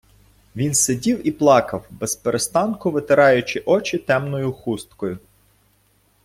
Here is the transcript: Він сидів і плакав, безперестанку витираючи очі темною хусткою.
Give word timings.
Він 0.55 0.73
сидів 0.75 1.27
і 1.27 1.31
плакав, 1.31 1.87
безперестанку 1.89 2.91
витираючи 2.91 3.63
очі 3.65 3.97
темною 3.97 4.53
хусткою. 4.53 5.19